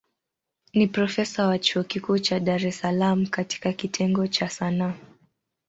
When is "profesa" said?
0.87-1.47